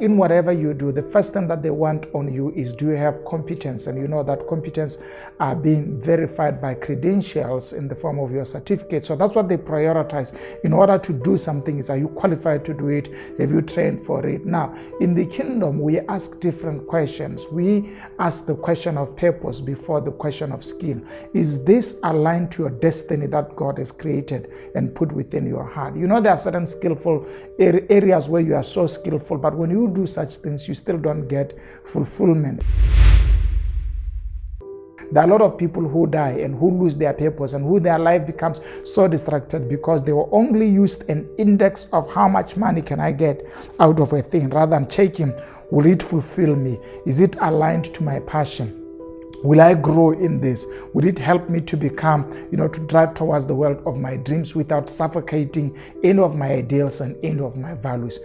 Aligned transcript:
in 0.00 0.16
whatever 0.16 0.52
you 0.52 0.74
do, 0.74 0.92
the 0.92 1.02
first 1.02 1.32
thing 1.32 1.46
that 1.48 1.62
they 1.62 1.70
want 1.70 2.06
on 2.14 2.32
you 2.32 2.50
is 2.52 2.72
do 2.72 2.86
you 2.86 2.96
have 2.96 3.24
competence? 3.24 3.86
And 3.86 3.98
you 3.98 4.08
know 4.08 4.22
that 4.22 4.48
competence 4.48 4.98
are 5.38 5.54
being 5.54 6.00
verified 6.00 6.60
by 6.60 6.74
credentials 6.74 7.72
in 7.72 7.88
the 7.88 7.94
form 7.94 8.18
of 8.18 8.32
your 8.32 8.44
certificate. 8.44 9.06
So 9.06 9.16
that's 9.16 9.34
what 9.34 9.48
they 9.48 9.56
prioritize. 9.56 10.36
In 10.64 10.72
order 10.72 10.98
to 10.98 11.12
do 11.12 11.36
something, 11.36 11.78
is 11.78 11.90
are 11.90 11.96
you 11.96 12.08
qualified 12.08 12.64
to 12.66 12.74
do 12.74 12.88
it? 12.88 13.08
Have 13.38 13.50
you 13.50 13.60
trained 13.60 14.00
for 14.00 14.26
it? 14.26 14.44
Now, 14.46 14.74
in 15.00 15.14
the 15.14 15.26
kingdom, 15.26 15.80
we 15.80 16.00
ask 16.00 16.38
different 16.40 16.86
questions. 16.86 17.46
We 17.48 17.92
ask 18.18 18.46
the 18.46 18.56
question 18.56 18.96
of 18.96 19.16
purpose 19.16 19.60
before 19.60 20.00
the 20.00 20.12
question 20.12 20.52
of 20.52 20.64
skill. 20.64 21.00
Is 21.34 21.62
this 21.64 21.98
aligned 22.02 22.52
to 22.52 22.62
your 22.62 22.70
destiny 22.70 23.26
that 23.26 23.56
God 23.56 23.78
has 23.78 23.92
created 23.92 24.50
and 24.74 24.94
put 24.94 25.12
within 25.12 25.46
your 25.46 25.64
heart? 25.64 25.96
You 25.96 26.06
know, 26.06 26.20
there 26.20 26.32
are 26.32 26.38
certain 26.38 26.66
skillful 26.66 27.26
er-, 27.60 27.86
areas 27.90 28.28
where 28.28 28.42
you 28.42 28.54
are 28.54 28.62
so 28.62 28.86
skillful, 28.86 29.38
but 29.38 29.56
when 29.56 29.70
you 29.70 29.89
do 29.90 30.06
such 30.06 30.38
things, 30.38 30.66
you 30.66 30.74
still 30.74 30.98
don't 30.98 31.28
get 31.28 31.58
fulfillment. 31.84 32.62
There 35.12 35.24
are 35.24 35.26
a 35.26 35.30
lot 35.30 35.42
of 35.42 35.58
people 35.58 35.82
who 35.88 36.06
die 36.06 36.38
and 36.38 36.54
who 36.56 36.70
lose 36.70 36.96
their 36.96 37.12
purpose 37.12 37.54
and 37.54 37.64
who 37.64 37.80
their 37.80 37.98
life 37.98 38.26
becomes 38.26 38.60
so 38.84 39.08
distracted 39.08 39.68
because 39.68 40.04
they 40.04 40.12
were 40.12 40.32
only 40.32 40.68
used 40.68 41.08
an 41.10 41.28
index 41.36 41.86
of 41.86 42.08
how 42.12 42.28
much 42.28 42.56
money 42.56 42.80
can 42.80 43.00
I 43.00 43.10
get 43.10 43.44
out 43.80 43.98
of 43.98 44.12
a 44.12 44.22
thing 44.22 44.50
rather 44.50 44.70
than 44.70 44.88
checking 44.88 45.34
will 45.72 45.86
it 45.86 46.00
fulfill 46.00 46.54
me? 46.54 46.78
Is 47.06 47.18
it 47.18 47.36
aligned 47.40 47.92
to 47.94 48.04
my 48.04 48.20
passion? 48.20 48.76
Will 49.42 49.60
I 49.60 49.74
grow 49.74 50.12
in 50.12 50.40
this? 50.40 50.66
Will 50.92 51.06
it 51.06 51.18
help 51.18 51.48
me 51.48 51.60
to 51.62 51.76
become, 51.76 52.30
you 52.52 52.58
know, 52.58 52.68
to 52.68 52.80
drive 52.86 53.14
towards 53.14 53.46
the 53.46 53.54
world 53.54 53.82
of 53.86 53.98
my 53.98 54.16
dreams 54.16 54.54
without 54.54 54.88
suffocating 54.88 55.76
any 56.04 56.20
of 56.20 56.36
my 56.36 56.52
ideals 56.52 57.00
and 57.00 57.16
any 57.24 57.40
of 57.40 57.56
my 57.56 57.74
values? 57.74 58.20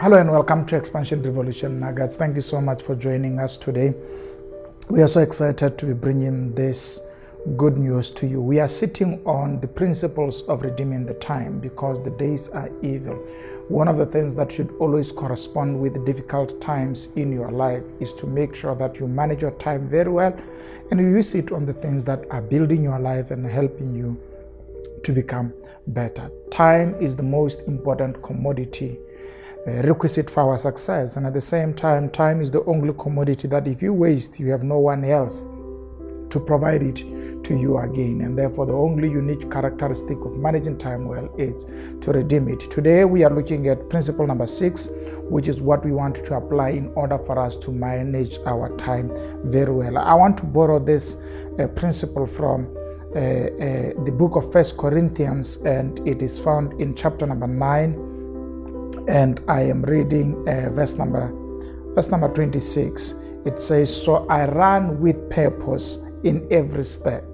Hello 0.00 0.16
and 0.16 0.30
welcome 0.30 0.64
to 0.64 0.76
Expansion 0.76 1.22
Revolution 1.22 1.78
Nuggets. 1.78 2.16
Thank 2.16 2.34
you 2.34 2.40
so 2.40 2.58
much 2.58 2.80
for 2.80 2.94
joining 2.94 3.38
us 3.38 3.58
today. 3.58 3.92
We 4.88 5.02
are 5.02 5.08
so 5.08 5.20
excited 5.20 5.76
to 5.76 5.84
be 5.84 5.92
bringing 5.92 6.54
this 6.54 7.02
good 7.58 7.76
news 7.76 8.10
to 8.12 8.26
you. 8.26 8.40
We 8.40 8.60
are 8.60 8.66
sitting 8.66 9.22
on 9.26 9.60
the 9.60 9.68
principles 9.68 10.40
of 10.44 10.62
redeeming 10.62 11.04
the 11.04 11.12
time 11.12 11.60
because 11.60 12.02
the 12.02 12.12
days 12.12 12.48
are 12.48 12.70
evil. 12.80 13.16
One 13.68 13.88
of 13.88 13.98
the 13.98 14.06
things 14.06 14.34
that 14.36 14.50
should 14.50 14.74
always 14.78 15.12
correspond 15.12 15.78
with 15.78 16.02
difficult 16.06 16.58
times 16.62 17.08
in 17.16 17.30
your 17.30 17.50
life 17.50 17.84
is 18.00 18.14
to 18.14 18.26
make 18.26 18.54
sure 18.54 18.74
that 18.76 18.98
you 18.98 19.06
manage 19.06 19.42
your 19.42 19.50
time 19.58 19.86
very 19.86 20.10
well 20.10 20.34
and 20.90 20.98
you 20.98 21.08
use 21.08 21.34
it 21.34 21.52
on 21.52 21.66
the 21.66 21.74
things 21.74 22.04
that 22.04 22.24
are 22.30 22.40
building 22.40 22.82
your 22.82 22.98
life 22.98 23.32
and 23.32 23.44
helping 23.46 23.94
you 23.94 24.18
to 25.02 25.12
become 25.12 25.52
better. 25.88 26.30
Time 26.50 26.94
is 27.02 27.14
the 27.14 27.22
most 27.22 27.60
important 27.68 28.22
commodity 28.22 28.98
requisite 29.66 30.30
for 30.30 30.42
our 30.50 30.58
success. 30.58 31.16
And 31.16 31.26
at 31.26 31.34
the 31.34 31.40
same 31.40 31.74
time, 31.74 32.08
time 32.10 32.40
is 32.40 32.50
the 32.50 32.64
only 32.64 32.94
commodity 32.94 33.48
that 33.48 33.66
if 33.66 33.82
you 33.82 33.92
waste, 33.92 34.38
you 34.38 34.50
have 34.50 34.62
no 34.62 34.78
one 34.78 35.04
else 35.04 35.44
to 36.30 36.40
provide 36.40 36.82
it 36.82 36.96
to 37.44 37.54
you 37.54 37.78
again. 37.78 38.20
And 38.22 38.38
therefore, 38.38 38.66
the 38.66 38.74
only 38.74 39.10
unique 39.10 39.50
characteristic 39.50 40.18
of 40.24 40.38
managing 40.38 40.78
time 40.78 41.06
well 41.06 41.28
is 41.36 41.66
to 42.00 42.12
redeem 42.12 42.48
it. 42.48 42.60
Today, 42.60 43.04
we 43.04 43.24
are 43.24 43.34
looking 43.34 43.68
at 43.68 43.90
principle 43.90 44.26
number 44.26 44.46
six, 44.46 44.88
which 45.28 45.48
is 45.48 45.60
what 45.60 45.84
we 45.84 45.92
want 45.92 46.16
to 46.24 46.34
apply 46.34 46.70
in 46.70 46.88
order 46.94 47.18
for 47.18 47.38
us 47.38 47.56
to 47.56 47.70
manage 47.70 48.38
our 48.46 48.74
time 48.76 49.10
very 49.44 49.72
well. 49.72 49.98
I 49.98 50.14
want 50.14 50.38
to 50.38 50.44
borrow 50.44 50.78
this 50.78 51.16
uh, 51.58 51.66
principle 51.68 52.26
from 52.26 52.66
uh, 53.14 53.18
uh, 53.18 54.04
the 54.04 54.14
book 54.16 54.36
of 54.36 54.52
First 54.52 54.76
Corinthians, 54.76 55.56
and 55.58 55.98
it 56.06 56.22
is 56.22 56.38
found 56.38 56.80
in 56.80 56.94
chapter 56.94 57.26
number 57.26 57.48
9 57.48 58.09
and 59.08 59.40
I 59.48 59.62
am 59.62 59.82
reading 59.82 60.36
uh, 60.48 60.70
verse 60.70 60.94
number 60.94 61.32
verse 61.94 62.10
number 62.10 62.28
26. 62.28 63.14
It 63.44 63.58
says, 63.58 63.88
"So 64.04 64.26
I 64.28 64.46
run 64.46 65.00
with 65.00 65.30
purpose 65.30 65.98
in 66.24 66.46
every 66.50 66.84
step. 66.84 67.24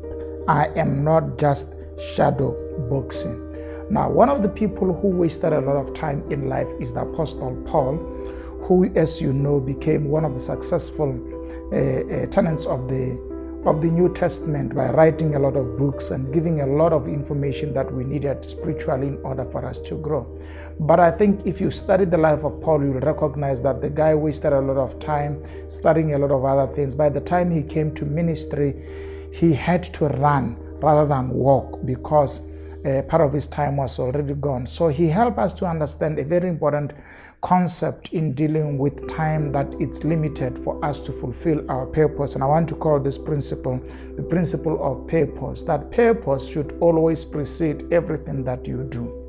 I 0.49 0.69
am 0.77 1.05
not 1.05 1.39
just 1.39 1.69
shadow 2.15 2.55
boxing." 2.89 3.43
Now, 3.89 4.11
one 4.11 4.29
of 4.29 4.43
the 4.43 4.49
people 4.49 4.93
who 4.93 5.09
wasted 5.09 5.53
a 5.53 5.61
lot 5.61 5.77
of 5.77 5.95
time 5.95 6.25
in 6.31 6.49
life 6.49 6.69
is 6.81 6.93
the 6.93 7.03
Apostle 7.03 7.55
Paul, 7.67 7.97
who, 8.63 8.91
as 8.97 9.23
you 9.23 9.33
know, 9.33 9.61
became 9.61 10.09
one 10.09 10.25
of 10.25 10.33
the 10.33 10.41
successful 10.41 11.15
uh, 11.73 11.77
uh, 11.77 12.27
tenants 12.27 12.67
of 12.67 12.89
the 12.89 13.17
of 13.67 13.81
the 13.81 13.89
New 13.89 14.13
Testament 14.13 14.75
by 14.75 14.91
writing 14.91 15.35
a 15.35 15.39
lot 15.39 15.57
of 15.57 15.77
books 15.77 16.11
and 16.11 16.33
giving 16.33 16.61
a 16.61 16.67
lot 16.67 16.93
of 16.93 17.09
information 17.09 17.75
that 17.75 17.93
we 17.93 18.05
needed 18.05 18.45
spiritually 18.45 19.09
in 19.09 19.19
order 19.25 19.45
for 19.45 19.65
us 19.65 19.79
to 19.81 19.97
grow. 19.97 20.25
But 20.81 21.01
I 21.01 21.11
think 21.11 21.47
if 21.47 21.61
you 21.61 21.71
study 21.71 22.05
the 22.05 22.19
life 22.19 22.45
of 22.45 22.61
Paul, 22.61 22.83
you'll 22.85 23.01
recognize 23.01 23.61
that 23.63 23.81
the 23.81 23.91
guy 23.91 24.15
wasted 24.15 24.53
a 24.53 24.61
lot 24.61 24.77
of 24.77 24.99
time 25.01 25.43
studying 25.69 26.15
a 26.15 26.19
lot 26.19 26.31
of 26.31 26.45
other 26.45 26.73
things. 26.75 26.95
By 26.95 27.09
the 27.09 27.21
time 27.21 27.51
he 27.51 27.63
came 27.63 27.93
to 27.97 28.05
ministry, 28.05 28.75
he 29.33 29.53
had 29.53 29.83
to 29.95 30.09
run 30.09 30.57
rather 30.81 31.07
than 31.07 31.31
walk 31.31 31.85
because 31.85 32.43
uh, 32.87 33.03
part 33.03 33.21
of 33.21 33.33
his 33.33 33.47
time 33.47 33.77
was 33.77 33.99
already 33.99 34.35
gone. 34.35 34.65
So 34.65 34.89
he 34.89 35.09
helped 35.09 35.39
us 35.39 35.53
to 35.55 35.67
understand 35.67 36.19
a 36.19 36.25
very 36.25 36.49
important 36.49 36.93
concept 37.43 38.13
in 38.13 38.33
dealing 38.33 38.79
with 38.79 39.09
time 39.09 39.53
that 39.53 39.75
it's 39.81 40.05
limited 40.05 40.59
for 40.59 40.83
us 40.85 41.01
to 41.01 41.13
fulfill 41.13 41.69
our 41.71 41.87
purpose. 41.87 42.35
And 42.35 42.45
I 42.45 42.47
want 42.47 42.69
to 42.71 42.77
call 42.77 43.01
this 43.01 43.19
principle 43.19 43.81
the 44.17 44.23
principle 44.23 44.83
of 44.83 45.07
purpose. 45.09 45.63
That 45.63 45.91
purpose 45.91 46.49
should 46.49 46.77
always 46.81 47.25
precede 47.25 47.93
everything 47.93 48.45
that 48.45 48.67
you 48.67 48.85
do. 48.85 49.26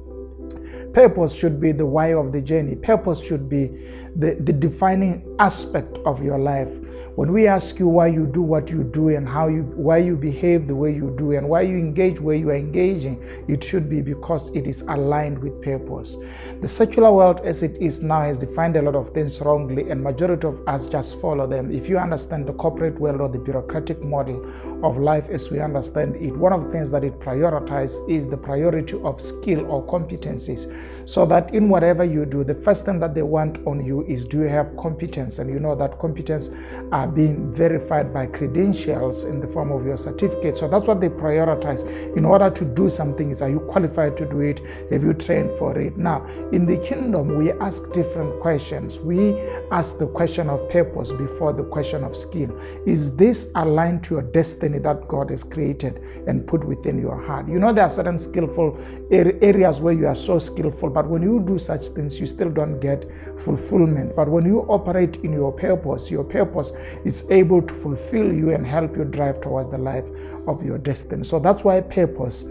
Purpose 0.97 1.31
should 1.35 1.61
be 1.61 1.71
the 1.71 1.85
why 1.85 2.15
of 2.15 2.31
the 2.31 2.41
journey. 2.41 2.75
Purpose 2.75 3.23
should 3.23 3.47
be 3.47 3.67
the, 4.15 4.33
the 4.33 4.51
defining 4.51 5.35
aspect 5.37 5.99
of 6.07 6.23
your 6.23 6.39
life. 6.39 6.71
When 7.13 7.31
we 7.31 7.45
ask 7.45 7.77
you 7.77 7.87
why 7.87 8.07
you 8.07 8.25
do 8.25 8.41
what 8.41 8.71
you 8.71 8.83
do 8.83 9.09
and 9.09 9.27
how 9.27 9.47
you 9.47 9.61
why 9.75 9.97
you 9.97 10.15
behave 10.15 10.67
the 10.67 10.75
way 10.75 10.93
you 10.93 11.15
do 11.17 11.33
and 11.33 11.47
why 11.47 11.61
you 11.61 11.77
engage 11.77 12.19
where 12.19 12.35
you 12.35 12.49
are 12.49 12.55
engaging, 12.55 13.23
it 13.47 13.63
should 13.63 13.89
be 13.89 14.01
because 14.01 14.49
it 14.55 14.67
is 14.67 14.81
aligned 14.83 15.37
with 15.37 15.61
purpose. 15.61 16.17
The 16.61 16.67
secular 16.67 17.11
world 17.11 17.41
as 17.41 17.61
it 17.61 17.77
is 17.79 18.01
now 18.01 18.21
has 18.21 18.39
defined 18.39 18.75
a 18.75 18.81
lot 18.81 18.95
of 18.95 19.09
things 19.11 19.39
wrongly 19.41 19.91
and 19.91 20.03
majority 20.03 20.47
of 20.47 20.67
us 20.67 20.87
just 20.87 21.21
follow 21.21 21.45
them. 21.45 21.71
If 21.71 21.89
you 21.89 21.99
understand 21.99 22.47
the 22.47 22.53
corporate 22.53 22.99
world 22.99 23.21
or 23.21 23.29
the 23.29 23.39
bureaucratic 23.39 24.03
model 24.03 24.43
of 24.83 24.97
life 24.97 25.29
as 25.29 25.51
we 25.51 25.59
understand 25.59 26.15
it, 26.15 26.35
one 26.35 26.53
of 26.53 26.65
the 26.65 26.71
things 26.71 26.89
that 26.91 27.03
it 27.03 27.19
prioritizes 27.19 28.07
is 28.09 28.27
the 28.27 28.37
priority 28.37 28.99
of 29.01 29.21
skill 29.21 29.65
or 29.71 29.85
competencies. 29.85 30.71
So 31.05 31.25
that 31.27 31.53
in 31.53 31.69
whatever 31.69 32.03
you 32.03 32.25
do, 32.25 32.43
the 32.43 32.55
first 32.55 32.85
thing 32.85 32.99
that 32.99 33.15
they 33.15 33.21
want 33.21 33.65
on 33.65 33.85
you 33.85 34.03
is 34.05 34.25
do 34.25 34.39
you 34.39 34.47
have 34.47 34.75
competence? 34.77 35.39
And 35.39 35.49
you 35.49 35.59
know 35.59 35.75
that 35.75 35.99
competence 35.99 36.49
are 36.91 37.07
being 37.07 37.51
verified 37.53 38.13
by 38.13 38.27
credentials 38.27 39.25
in 39.25 39.39
the 39.39 39.47
form 39.47 39.71
of 39.71 39.85
your 39.85 39.97
certificate. 39.97 40.57
So 40.57 40.67
that's 40.67 40.87
what 40.87 41.01
they 41.01 41.09
prioritize. 41.09 41.85
In 42.15 42.25
order 42.25 42.49
to 42.49 42.65
do 42.65 42.89
something, 42.89 43.31
is 43.31 43.41
are 43.41 43.49
you 43.49 43.59
qualified 43.59 44.17
to 44.17 44.25
do 44.25 44.41
it? 44.41 44.61
Have 44.91 45.03
you 45.03 45.13
trained 45.13 45.51
for 45.57 45.77
it? 45.79 45.97
Now, 45.97 46.25
in 46.51 46.65
the 46.65 46.77
kingdom, 46.77 47.37
we 47.37 47.51
ask 47.53 47.91
different 47.91 48.39
questions. 48.39 48.99
We 48.99 49.39
ask 49.71 49.97
the 49.97 50.07
question 50.07 50.49
of 50.49 50.69
purpose 50.69 51.11
before 51.11 51.53
the 51.53 51.63
question 51.63 52.03
of 52.03 52.15
skill. 52.15 52.57
Is 52.85 53.15
this 53.15 53.51
aligned 53.55 54.03
to 54.05 54.15
your 54.15 54.23
destiny 54.23 54.79
that 54.79 55.07
God 55.07 55.29
has 55.29 55.43
created 55.43 56.01
and 56.27 56.45
put 56.45 56.63
within 56.63 56.99
your 56.99 57.21
heart? 57.21 57.47
You 57.47 57.59
know, 57.59 57.73
there 57.73 57.85
are 57.85 57.89
certain 57.89 58.17
skillful 58.17 58.77
areas 59.11 59.81
where 59.81 59.93
you 59.93 60.07
are 60.07 60.15
so 60.15 60.37
skillful, 60.37 60.67
but 60.81 61.07
when 61.07 61.21
you 61.21 61.39
do 61.39 61.57
such 61.57 61.89
things, 61.89 62.19
you 62.19 62.25
still 62.25 62.49
don't 62.49 62.79
get 62.79 63.09
fulfillment. 63.39 64.15
But 64.15 64.29
when 64.29 64.45
you 64.45 64.61
operate 64.61 65.17
in 65.23 65.33
your 65.33 65.51
purpose, 65.51 66.11
your 66.11 66.23
purpose 66.23 66.71
is 67.03 67.25
able 67.29 67.61
to 67.61 67.73
fulfill 67.73 68.31
you 68.31 68.51
and 68.51 68.65
help 68.65 68.95
you 68.95 69.03
drive 69.03 69.41
towards 69.41 69.69
the 69.69 69.77
life 69.77 70.05
of 70.47 70.63
your 70.63 70.77
destiny. 70.77 71.23
So 71.23 71.39
that's 71.39 71.63
why 71.63 71.81
purpose 71.81 72.45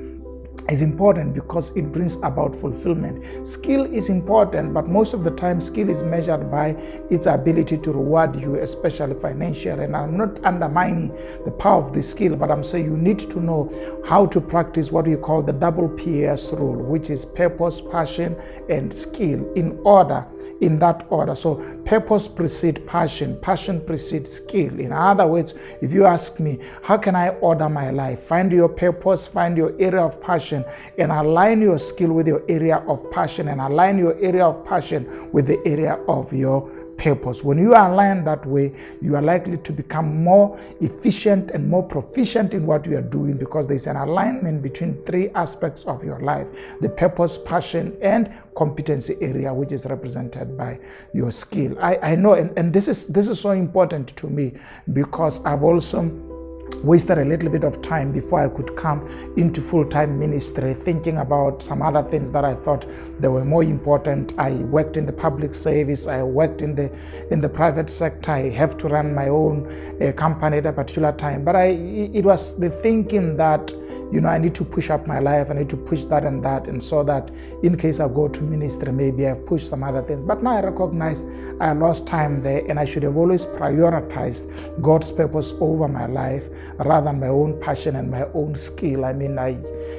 is 0.69 0.83
important 0.83 1.35
because 1.35 1.71
it 1.77 1.93
brings 1.93 2.17
about 2.17 2.55
fulfillment. 2.55 3.47
Skill 3.47 3.85
is 3.85 4.09
important, 4.09 4.75
but 4.75 4.89
most 4.89 5.15
of 5.15 5.23
the 5.23 5.31
time, 5.31 5.61
skill 5.61 5.89
is 5.89 6.03
measured 6.03 6.51
by 6.51 6.71
its 7.11 7.27
ability 7.27 7.79
to 7.79 7.93
reward 7.93 8.35
you, 8.37 8.57
especially 8.57 9.15
financially. 9.21 9.85
And 9.85 9.97
I'm 9.97 10.17
not 10.17 10.45
undermining 10.45 11.17
the 11.45 11.53
power 11.53 11.83
of 11.83 11.93
the 11.93 12.03
skill, 12.03 12.37
but 12.37 12.51
I'm 12.51 12.63
saying 12.63 12.85
you 12.85 12.97
need 12.97 13.19
to 13.21 13.41
know 13.41 14.03
how 14.07 14.27
to 14.27 14.41
practice 14.41 14.91
what 14.91 15.07
we 15.07 15.17
call 15.17 15.43
the 15.43 15.53
double 15.53 15.89
PS 15.89 16.53
rule, 16.53 16.83
which 16.83 17.11
is 17.11 17.25
purpose, 17.25 17.81
passion, 17.81 18.37
and 18.69 18.93
skill 18.93 19.53
in 19.55 19.79
order, 19.85 20.27
in 20.61 20.79
that 20.81 21.07
order. 21.11 21.35
So, 21.35 21.57
purpose 21.85 22.27
precedes 22.27 22.81
passion, 22.87 23.39
passion 23.41 23.81
precedes 23.81 24.33
skill. 24.33 24.81
In 24.81 24.93
other 24.93 25.27
words, 25.27 25.55
if 25.81 25.93
you 25.93 26.07
ask 26.07 26.41
me, 26.41 26.59
how 26.83 26.97
can 26.97 27.15
I 27.15 27.29
order 27.29 27.69
my 27.69 27.91
life? 27.91 28.21
Find 28.21 28.53
your 28.53 28.69
purpose, 28.69 29.27
find 29.27 29.57
your 29.57 29.73
area 29.79 30.03
of 30.03 30.21
passion 30.21 30.56
passion 30.65 30.93
and 30.99 31.13
align 31.13 31.61
your 31.63 31.79
skill 31.79 32.13
with 32.13 32.27
your 32.27 32.43
area 32.49 32.79
of 32.87 33.11
passion 33.11 33.49
and 33.49 33.61
align 33.61 33.99
your 33.99 34.17
area 34.21 34.45
of 34.45 34.65
passion 34.65 35.31
with 35.33 35.47
the 35.47 35.59
area 35.67 35.95
of 36.09 36.33
your 36.33 36.71
purpose. 36.97 37.45
When 37.45 37.59
you 37.59 37.75
are 37.75 37.93
aligned 37.93 38.27
that 38.27 38.47
way, 38.47 38.73
you 39.03 39.17
are 39.17 39.23
likely 39.23 39.59
to 39.59 39.73
become 39.73 40.25
more 40.25 40.59
efficient 40.81 41.51
and 41.51 41.69
more 41.69 41.83
proficient 41.83 42.55
in 42.55 42.65
what 42.65 42.87
you 42.87 42.97
are 42.97 43.03
doing 43.03 43.37
because 43.37 43.67
there's 43.67 43.87
an 43.87 43.97
alignment 43.97 44.63
between 44.63 45.03
three 45.05 45.29
aspects 45.31 45.85
of 45.85 46.03
your 46.03 46.21
life 46.21 46.49
the 46.81 46.89
purpose, 46.89 47.37
passion, 47.37 47.95
and 48.01 48.33
competency 48.55 49.15
area, 49.21 49.53
which 49.53 49.73
is 49.73 49.85
represented 49.85 50.57
by 50.57 50.81
your 51.13 51.31
skill. 51.31 51.77
I, 51.83 51.99
I 52.03 52.15
know, 52.17 52.33
and, 52.33 52.51
and 52.57 52.73
this 52.73 52.89
is 52.89 53.07
this 53.09 53.29
is 53.29 53.39
so 53.39 53.51
important 53.51 54.17
to 54.17 54.29
me 54.29 54.55
because 54.95 55.45
I've 55.45 55.63
also 55.63 56.01
wasted 56.83 57.19
a 57.19 57.25
little 57.25 57.49
bit 57.51 57.65
of 57.65 57.81
time 57.83 58.13
before 58.13 58.45
I 58.45 58.49
could 58.49 58.77
come 58.77 59.09
into 59.37 59.61
full-time 59.61 60.19
ministry 60.19 60.75
thinking 60.75 61.19
about 61.19 61.63
some 61.63 61.83
other 61.83 62.03
things 62.03 62.31
that 62.31 62.45
I 62.45 62.55
thought 62.55 62.87
they 63.21 63.29
were 63.29 63.45
more 63.45 63.65
important. 63.65 64.33
I 64.39 64.53
worked 64.53 64.97
in 64.97 65.07
the 65.07 65.13
public 65.13 65.55
service, 65.55 66.07
I 66.07 66.23
worked 66.23 66.63
in 66.63 66.75
the 66.75 66.91
in 67.31 67.41
the 67.41 67.49
private 67.49 67.91
sector. 67.91 68.33
I 68.33 68.51
have 68.51 68.77
to 68.79 68.89
run 68.89 69.15
my 69.15 69.29
own 69.29 69.67
uh, 70.03 70.13
company 70.13 70.59
at 70.59 70.67
a 70.67 70.73
particular 70.73 71.13
time. 71.13 71.45
But 71.45 71.57
I 71.57 71.67
it 71.67 72.25
was 72.25 72.57
the 72.59 72.71
thinking 72.71 73.37
that 73.37 73.73
you 74.13 74.21
know, 74.21 74.29
I 74.29 74.39
need 74.39 74.55
to 74.57 74.65
push 74.65 74.91
up 74.91 75.07
my 75.07 75.19
life, 75.19 75.51
I 75.51 75.55
need 75.55 75.69
to 75.71 75.77
push 75.77 76.05
that 76.07 76.25
and 76.25 76.45
that, 76.45 76.69
and 76.69 76.83
so 76.83 77.03
that 77.05 77.31
in 77.63 77.77
case 77.77 78.01
I 78.01 78.09
go 78.09 78.29
to 78.29 78.43
ministry, 78.43 78.93
maybe 78.93 79.27
I've 79.27 79.45
pushed 79.47 79.69
some 79.69 79.83
other 79.83 80.03
things. 80.03 80.25
But 80.25 80.43
now 80.43 80.57
I 80.57 80.61
recognize 80.63 81.25
I 81.61 81.73
lost 81.73 82.07
time 82.07 82.43
there, 82.43 82.65
and 82.69 82.79
I 82.79 82.85
should 82.85 83.03
have 83.03 83.17
always 83.17 83.47
prioritized 83.47 84.83
God's 84.83 85.11
purpose 85.11 85.55
over 85.61 85.89
my 85.89 86.07
life 86.07 86.49
rather 86.79 87.07
than 87.07 87.21
my 87.21 87.29
own 87.29 87.61
passion 87.61 87.97
and 87.97 88.11
my 88.11 88.25
own 88.35 88.55
skill. 88.55 89.05
I 89.05 89.13
mean, 89.13 89.39
I, 89.39 89.59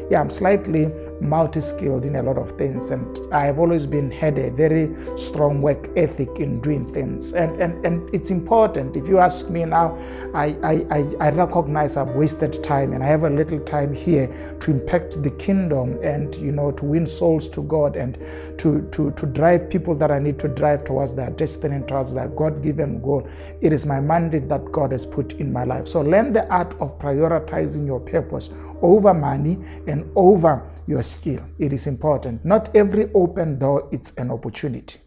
yeah, 0.10 0.22
I'm 0.22 0.30
slightly 0.30 0.92
multi-skilled 1.22 2.06
in 2.06 2.16
a 2.18 2.24
lot 2.24 2.38
of 2.38 2.52
things 2.52 2.92
and 2.92 3.20
I've 3.34 3.60
always 3.60 3.88
been 3.88 4.12
had 4.12 4.38
a 4.38 4.52
very 4.52 4.96
strong 5.18 5.62
work 5.62 5.90
ethic 5.96 6.30
in 6.40 6.62
doing 6.62 6.92
things 6.94 7.34
and 7.34 7.60
and, 7.60 7.84
and 7.86 8.14
it's 8.14 8.30
important 8.30 8.96
if 8.96 9.08
you 9.08 9.20
ask 9.20 9.50
me 9.50 9.66
now 9.66 9.98
I, 10.34 10.56
I, 10.64 11.06
I 11.20 11.30
recognize 11.32 11.98
I've 11.98 12.16
wasted 12.16 12.64
time 12.64 12.94
and 12.94 13.04
I 13.04 13.08
have 13.08 13.24
a 13.24 13.30
little 13.30 13.60
time 13.60 13.94
here 13.98 14.28
to 14.60 14.72
impact 14.72 15.22
the 15.24 15.32
kingdom 15.32 16.00
and 16.04 16.36
you 16.36 16.52
know 16.52 16.72
to 16.72 16.86
win 16.86 17.06
souls 17.06 17.50
to 17.50 17.64
God 17.64 17.96
and 17.96 18.16
to 18.60 18.88
to, 18.92 19.12
to 19.12 19.26
drive 19.26 19.70
people 19.70 19.96
that 19.96 20.12
I 20.12 20.20
need 20.20 20.40
to 20.40 20.48
drive 20.48 20.86
towards 20.86 21.16
their 21.16 21.30
destiny 21.32 21.76
and 21.76 21.88
towards 21.88 22.14
their 22.14 22.28
God-given 22.28 23.02
goal 23.02 23.28
it 23.62 23.74
is 23.74 23.86
my 23.86 24.00
mandate 24.00 24.48
that 24.50 24.72
God 24.72 24.92
has 24.92 25.06
put 25.06 25.34
in 25.34 25.52
my 25.52 25.64
life 25.64 25.88
so 25.88 26.02
learn 26.02 26.34
the 26.34 26.48
art 26.48 26.74
of 26.80 26.98
prioritizing 27.00 27.86
your 27.86 28.00
purpose 28.00 28.52
over 28.82 29.14
money 29.14 29.58
and 29.88 30.10
over 30.16 30.64
your 30.88 31.04
skill. 31.04 31.44
It 31.60 31.74
is 31.74 31.88
important. 31.88 32.44
Not 32.46 32.76
every 32.76 33.12
open 33.14 33.60
door 33.60 33.90
is 33.92 34.14
an 34.18 34.32
opportunity. 34.32 35.00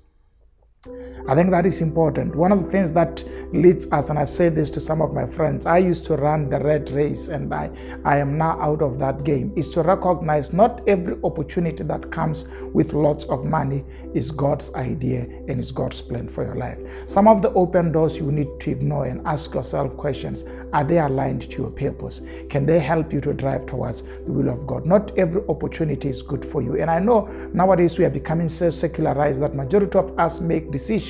I 1.29 1.35
think 1.35 1.51
that 1.51 1.67
is 1.67 1.83
important. 1.83 2.35
One 2.35 2.51
of 2.53 2.65
the 2.65 2.71
things 2.71 2.91
that 2.93 3.25
leads 3.53 3.91
us, 3.93 4.11
and 4.11 4.19
I've 4.19 4.31
said 4.31 4.55
this 4.55 4.71
to 4.71 4.81
some 4.81 5.03
of 5.03 5.13
my 5.13 5.27
friends, 5.27 5.67
I 5.67 5.79
used 5.79 6.05
to 6.07 6.17
run 6.17 6.49
the 6.49 6.61
red 6.61 6.91
race 6.91 7.29
and 7.29 7.53
I, 7.53 7.71
I 8.05 8.17
am 8.17 8.39
now 8.39 8.61
out 8.61 8.83
of 8.83 8.99
that 9.01 9.25
game, 9.25 9.53
is 9.57 9.69
to 9.71 9.83
recognize 9.83 10.53
not 10.53 10.81
every 10.89 11.17
opportunity 11.23 11.85
that 11.85 12.11
comes 12.11 12.49
with 12.73 12.93
lots 12.93 13.25
of 13.27 13.45
money 13.45 13.85
is 14.15 14.31
God's 14.31 14.75
idea 14.75 15.23
and 15.49 15.61
is 15.61 15.73
God's 15.73 16.01
plan 16.03 16.29
for 16.29 16.45
your 16.45 16.57
life. 16.57 16.79
Some 17.07 17.29
of 17.29 17.43
the 17.43 17.53
open 17.53 17.93
doors 17.93 18.19
you 18.19 18.33
need 18.33 18.49
to 18.61 18.71
ignore 18.71 19.07
and 19.07 19.25
ask 19.27 19.55
yourself 19.55 19.97
questions 19.97 20.45
Are 20.73 20.85
they 20.85 20.99
aligned 20.99 21.43
to 21.51 21.63
your 21.63 21.71
purpose? 21.71 22.23
Can 22.49 22.67
they 22.67 22.79
help 22.79 23.13
you 23.13 23.21
to 23.21 23.35
drive 23.35 23.67
towards 23.67 24.03
the 24.03 24.33
will 24.33 24.49
of 24.49 24.67
God? 24.67 24.87
Not 24.87 25.17
every 25.19 25.43
opportunity 25.49 26.09
is 26.09 26.23
good 26.23 26.45
for 26.45 26.63
you. 26.63 26.81
And 26.81 26.91
I 26.91 26.99
know 26.99 27.27
nowadays 27.53 27.99
we 27.99 28.05
are 28.05 28.11
becoming 28.11 28.49
so 28.49 28.71
secularized 28.71 29.41
that 29.43 29.55
majority 29.55 29.99
of 29.99 30.19
us 30.19 30.41
make 30.41 30.71
decisions 30.71 31.10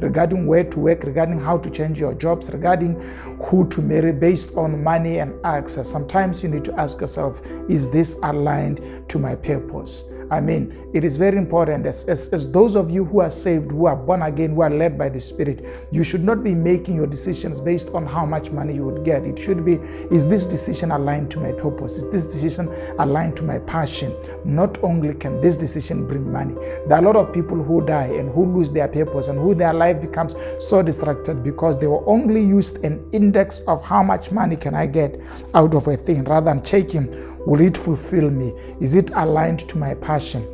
regarding 0.00 0.46
where 0.46 0.64
to 0.64 0.78
work, 0.78 1.04
regarding 1.04 1.38
how 1.40 1.58
to 1.58 1.70
change 1.70 1.98
your 1.98 2.14
jobs, 2.14 2.50
regarding 2.50 2.94
who 3.42 3.68
to 3.68 3.80
marry 3.80 4.12
based 4.12 4.54
on 4.56 4.82
money 4.82 5.18
and 5.18 5.34
access. 5.44 5.90
Sometimes 5.90 6.42
you 6.42 6.48
need 6.48 6.64
to 6.64 6.74
ask 6.78 7.00
yourself, 7.00 7.40
is 7.68 7.90
this 7.90 8.16
aligned 8.22 9.08
to 9.08 9.18
my 9.18 9.34
purpose? 9.34 10.04
I 10.30 10.40
mean, 10.40 10.90
it 10.92 11.04
is 11.04 11.16
very 11.16 11.38
important 11.38 11.86
as, 11.86 12.04
as, 12.04 12.28
as 12.28 12.50
those 12.50 12.76
of 12.76 12.90
you 12.90 13.04
who 13.04 13.20
are 13.20 13.30
saved, 13.30 13.70
who 13.70 13.86
are 13.86 13.96
born 13.96 14.22
again, 14.22 14.54
who 14.54 14.60
are 14.60 14.70
led 14.70 14.98
by 14.98 15.08
the 15.08 15.20
Spirit, 15.20 15.64
you 15.90 16.04
should 16.04 16.22
not 16.22 16.44
be 16.44 16.54
making 16.54 16.96
your 16.96 17.06
decisions 17.06 17.60
based 17.60 17.88
on 17.90 18.04
how 18.06 18.26
much 18.26 18.50
money 18.50 18.74
you 18.74 18.84
would 18.84 19.04
get. 19.04 19.24
It 19.24 19.38
should 19.38 19.64
be, 19.64 19.74
is 20.10 20.26
this 20.26 20.46
decision 20.46 20.90
aligned 20.90 21.30
to 21.32 21.40
my 21.40 21.52
purpose? 21.52 21.96
Is 21.96 22.10
this 22.10 22.26
decision 22.26 22.68
aligned 22.98 23.36
to 23.38 23.42
my 23.42 23.58
passion? 23.60 24.14
Not 24.44 24.82
only 24.84 25.14
can 25.14 25.40
this 25.40 25.56
decision 25.56 26.06
bring 26.06 26.30
money, 26.30 26.54
there 26.86 26.98
are 26.98 27.02
a 27.02 27.04
lot 27.04 27.16
of 27.16 27.32
people 27.32 27.62
who 27.62 27.84
die 27.84 28.06
and 28.06 28.30
who 28.30 28.44
lose 28.44 28.70
their 28.70 28.88
purpose 28.88 29.28
and 29.28 29.38
who 29.38 29.54
their 29.54 29.72
life 29.72 30.00
becomes 30.00 30.34
so 30.58 30.82
distracted 30.82 31.42
because 31.42 31.78
they 31.78 31.86
were 31.86 32.06
only 32.08 32.42
used 32.42 32.84
an 32.84 33.08
index 33.12 33.60
of 33.60 33.82
how 33.82 34.02
much 34.02 34.30
money 34.30 34.56
can 34.56 34.74
I 34.74 34.86
get 34.86 35.18
out 35.54 35.74
of 35.74 35.86
a 35.88 35.96
thing 35.96 36.24
rather 36.24 36.46
than 36.46 36.62
checking 36.62 37.08
Will 37.46 37.60
it 37.60 37.76
fulfill 37.76 38.30
me? 38.30 38.52
Is 38.80 38.94
it 38.94 39.10
aligned 39.14 39.68
to 39.68 39.78
my 39.78 39.94
passion? 39.94 40.46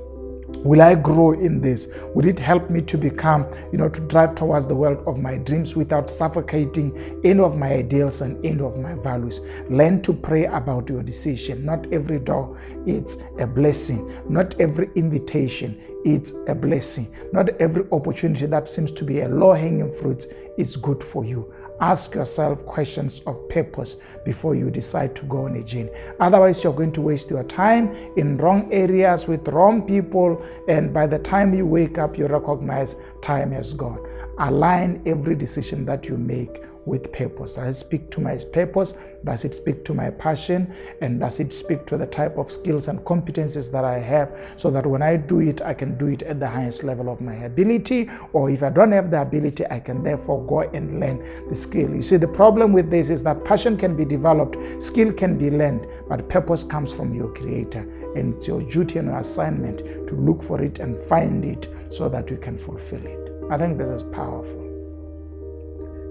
Will 0.64 0.80
I 0.80 0.94
grow 0.94 1.32
in 1.32 1.60
this? 1.60 1.88
Will 2.14 2.26
it 2.26 2.38
help 2.38 2.70
me 2.70 2.80
to 2.82 2.96
become, 2.96 3.46
you 3.70 3.76
know, 3.76 3.90
to 3.90 4.00
drive 4.02 4.34
towards 4.34 4.66
the 4.66 4.74
world 4.74 5.02
of 5.06 5.18
my 5.18 5.36
dreams 5.36 5.76
without 5.76 6.08
suffocating 6.08 7.20
any 7.22 7.40
of 7.40 7.58
my 7.58 7.74
ideals 7.74 8.22
and 8.22 8.42
any 8.46 8.62
of 8.62 8.78
my 8.78 8.94
values? 8.94 9.42
Learn 9.68 10.00
to 10.02 10.14
pray 10.14 10.46
about 10.46 10.88
your 10.88 11.02
decision. 11.02 11.66
Not 11.66 11.92
every 11.92 12.18
door 12.18 12.58
is 12.86 13.18
a 13.38 13.46
blessing. 13.46 14.10
Not 14.26 14.58
every 14.58 14.88
invitation 14.94 15.78
is 16.04 16.32
a 16.48 16.54
blessing. 16.54 17.14
Not 17.32 17.50
every 17.60 17.84
opportunity 17.92 18.46
that 18.46 18.66
seems 18.66 18.90
to 18.92 19.04
be 19.04 19.20
a 19.20 19.28
low 19.28 19.52
hanging 19.52 19.92
fruit 19.92 20.26
is 20.56 20.76
good 20.76 21.04
for 21.04 21.26
you. 21.26 21.52
Ask 21.80 22.14
yourself 22.14 22.64
questions 22.66 23.20
of 23.26 23.48
purpose 23.48 23.96
before 24.24 24.54
you 24.54 24.70
decide 24.70 25.16
to 25.16 25.24
go 25.24 25.46
on 25.46 25.56
a 25.56 25.62
journey. 25.62 25.90
Otherwise, 26.20 26.62
you're 26.62 26.72
going 26.72 26.92
to 26.92 27.00
waste 27.00 27.30
your 27.30 27.44
time 27.44 27.94
in 28.16 28.36
wrong 28.36 28.72
areas 28.72 29.26
with 29.26 29.48
wrong 29.48 29.82
people, 29.82 30.42
and 30.68 30.94
by 30.94 31.06
the 31.06 31.18
time 31.18 31.52
you 31.52 31.66
wake 31.66 31.98
up, 31.98 32.16
you 32.16 32.26
recognize 32.26 32.96
time 33.22 33.50
has 33.52 33.74
gone. 33.74 33.98
Align 34.38 35.02
every 35.06 35.34
decision 35.34 35.84
that 35.86 36.08
you 36.08 36.16
make 36.16 36.62
with 36.86 37.12
purpose? 37.12 37.54
Does 37.54 37.76
it 37.76 37.78
speak 37.78 38.10
to 38.10 38.20
my 38.20 38.38
purpose? 38.52 38.94
Does 39.24 39.44
it 39.44 39.54
speak 39.54 39.84
to 39.86 39.94
my 39.94 40.10
passion? 40.10 40.74
And 41.00 41.18
does 41.20 41.40
it 41.40 41.52
speak 41.52 41.86
to 41.86 41.96
the 41.96 42.06
type 42.06 42.36
of 42.36 42.50
skills 42.50 42.88
and 42.88 43.00
competencies 43.00 43.70
that 43.72 43.84
I 43.84 43.98
have 43.98 44.36
so 44.56 44.70
that 44.70 44.86
when 44.86 45.02
I 45.02 45.16
do 45.16 45.40
it, 45.40 45.62
I 45.62 45.74
can 45.74 45.96
do 45.96 46.08
it 46.08 46.22
at 46.22 46.40
the 46.40 46.46
highest 46.46 46.84
level 46.84 47.08
of 47.08 47.20
my 47.20 47.34
ability? 47.34 48.10
Or 48.32 48.50
if 48.50 48.62
I 48.62 48.68
don't 48.68 48.92
have 48.92 49.10
the 49.10 49.22
ability, 49.22 49.64
I 49.70 49.80
can 49.80 50.02
therefore 50.02 50.46
go 50.46 50.60
and 50.60 51.00
learn 51.00 51.24
the 51.48 51.54
skill. 51.54 51.94
You 51.94 52.02
see, 52.02 52.16
the 52.16 52.28
problem 52.28 52.72
with 52.72 52.90
this 52.90 53.10
is 53.10 53.22
that 53.22 53.44
passion 53.44 53.76
can 53.76 53.96
be 53.96 54.04
developed, 54.04 54.56
skill 54.82 55.12
can 55.12 55.38
be 55.38 55.50
learned, 55.50 55.86
but 56.08 56.28
purpose 56.28 56.64
comes 56.64 56.94
from 56.94 57.14
your 57.14 57.32
creator. 57.32 57.80
And 58.14 58.34
it's 58.34 58.46
your 58.46 58.60
duty 58.62 58.98
and 58.98 59.08
your 59.08 59.18
assignment 59.18 59.78
to 60.08 60.14
look 60.14 60.42
for 60.42 60.62
it 60.62 60.78
and 60.78 61.02
find 61.04 61.44
it 61.44 61.68
so 61.88 62.08
that 62.08 62.30
you 62.30 62.36
can 62.36 62.58
fulfill 62.58 63.04
it. 63.04 63.32
I 63.50 63.58
think 63.58 63.78
this 63.78 63.88
is 63.88 64.02
powerful. 64.02 64.63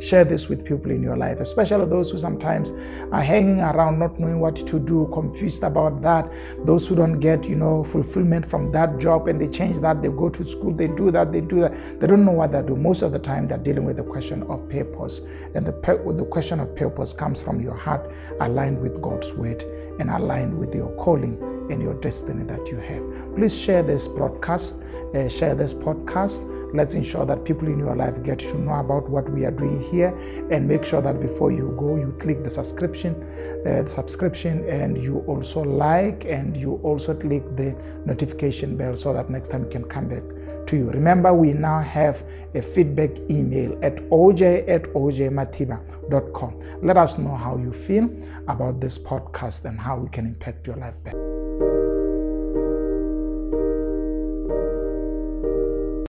Share 0.03 0.25
this 0.25 0.49
with 0.49 0.65
people 0.65 0.91
in 0.91 1.01
your 1.01 1.15
life, 1.15 1.39
especially 1.39 1.85
those 1.85 2.11
who 2.11 2.17
sometimes 2.17 2.71
are 3.13 3.21
hanging 3.21 3.61
around 3.61 3.99
not 3.99 4.19
knowing 4.19 4.41
what 4.41 4.57
to 4.57 4.77
do, 4.77 5.09
confused 5.13 5.63
about 5.63 6.01
that. 6.01 6.29
Those 6.65 6.85
who 6.85 6.95
don't 6.97 7.21
get, 7.21 7.47
you 7.47 7.55
know, 7.55 7.85
fulfillment 7.85 8.45
from 8.45 8.69
that 8.73 8.99
job 8.99 9.29
and 9.29 9.39
they 9.39 9.47
change 9.47 9.79
that, 9.79 10.01
they 10.01 10.09
go 10.09 10.27
to 10.27 10.43
school, 10.43 10.73
they 10.73 10.87
do 10.87 11.09
that, 11.11 11.31
they 11.31 11.39
do 11.39 11.61
that. 11.61 12.01
They 12.01 12.07
don't 12.07 12.25
know 12.25 12.33
what 12.33 12.51
they 12.51 12.61
do. 12.61 12.75
Most 12.75 13.01
of 13.01 13.13
the 13.13 13.19
time, 13.19 13.47
they're 13.47 13.57
dealing 13.57 13.85
with 13.85 13.95
the 13.95 14.03
question 14.03 14.43
of 14.43 14.67
purpose. 14.67 15.21
And 15.55 15.65
the, 15.65 15.71
the 15.71 16.25
question 16.25 16.59
of 16.59 16.75
purpose 16.75 17.13
comes 17.13 17.41
from 17.41 17.61
your 17.61 17.75
heart 17.75 18.11
aligned 18.41 18.81
with 18.81 19.01
God's 19.01 19.33
word 19.33 19.63
and 19.99 20.09
aligned 20.09 20.57
with 20.57 20.75
your 20.75 20.93
calling 20.97 21.37
and 21.69 21.81
your 21.81 21.93
destiny 21.95 22.43
that 22.43 22.67
you 22.69 22.77
have. 22.77 23.35
Please 23.35 23.55
share 23.57 23.83
this 23.83 24.07
broadcast, 24.07 24.75
uh, 25.13 25.27
share 25.29 25.55
this 25.55 25.73
podcast. 25.73 26.49
Let's 26.73 26.95
ensure 26.95 27.23
that 27.27 27.45
people 27.45 27.67
in 27.67 27.77
your 27.77 27.95
life 27.95 28.23
get 28.23 28.39
to 28.39 28.57
know 28.57 28.73
about 28.73 29.07
what 29.07 29.29
we 29.29 29.45
are 29.45 29.51
doing 29.51 29.79
here, 29.79 30.09
and 30.49 30.67
make 30.67 30.83
sure 30.83 31.01
that 31.01 31.21
before 31.21 31.51
you 31.51 31.75
go, 31.77 31.97
you 31.97 32.15
click 32.19 32.43
the 32.43 32.49
subscription, 32.49 33.13
uh, 33.65 33.83
the 33.83 33.89
subscription, 33.89 34.67
and 34.67 34.97
you 34.97 35.19
also 35.27 35.61
like 35.61 36.25
and 36.25 36.57
you 36.57 36.79
also 36.83 37.13
click 37.13 37.43
the 37.55 37.75
notification 38.05 38.75
bell 38.75 38.95
so 38.95 39.13
that 39.13 39.29
next 39.29 39.51
time 39.51 39.65
you 39.65 39.69
can 39.69 39.83
come 39.83 40.07
back 40.07 40.23
to 40.67 40.77
you. 40.77 40.89
Remember, 40.89 41.33
we 41.33 41.53
now 41.53 41.79
have 41.79 42.23
a 42.55 42.61
feedback 42.61 43.11
email 43.29 43.77
at 43.83 43.97
oj 44.09 44.67
at 44.67 44.83
ojmatiba.com. 44.93 46.59
Let 46.81 46.97
us 46.97 47.17
know 47.17 47.35
how 47.35 47.57
you 47.57 47.71
feel 47.71 48.09
about 48.47 48.81
this 48.81 48.97
podcast 48.97 49.65
and 49.65 49.79
how 49.79 49.97
we 49.97 50.09
can 50.09 50.25
impact 50.25 50.67
your 50.67 50.77
life 50.77 50.95
better. 51.03 51.32